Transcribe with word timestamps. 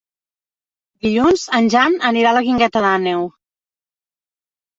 Dilluns 1.05 1.43
en 1.57 1.67
Jan 1.73 1.99
anirà 2.13 2.31
a 2.33 2.35
la 2.39 2.43
Guingueta 2.49 2.83
d'Àneu. 2.87 3.29